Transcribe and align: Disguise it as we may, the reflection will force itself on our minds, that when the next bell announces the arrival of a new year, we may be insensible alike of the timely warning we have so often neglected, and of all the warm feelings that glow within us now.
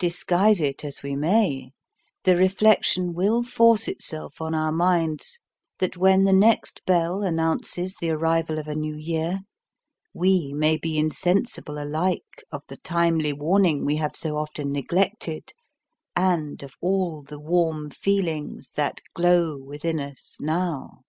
Disguise 0.00 0.60
it 0.60 0.84
as 0.84 1.00
we 1.00 1.14
may, 1.14 1.70
the 2.24 2.36
reflection 2.36 3.14
will 3.14 3.44
force 3.44 3.86
itself 3.86 4.40
on 4.40 4.52
our 4.52 4.72
minds, 4.72 5.38
that 5.78 5.96
when 5.96 6.24
the 6.24 6.32
next 6.32 6.84
bell 6.86 7.22
announces 7.22 7.94
the 7.94 8.10
arrival 8.10 8.58
of 8.58 8.66
a 8.66 8.74
new 8.74 8.96
year, 8.96 9.42
we 10.12 10.52
may 10.52 10.76
be 10.76 10.98
insensible 10.98 11.80
alike 11.80 12.42
of 12.50 12.64
the 12.66 12.78
timely 12.78 13.32
warning 13.32 13.84
we 13.84 13.94
have 13.94 14.16
so 14.16 14.36
often 14.38 14.72
neglected, 14.72 15.52
and 16.16 16.64
of 16.64 16.74
all 16.80 17.22
the 17.22 17.38
warm 17.38 17.90
feelings 17.90 18.72
that 18.72 19.00
glow 19.14 19.56
within 19.56 20.00
us 20.00 20.36
now. 20.40 21.02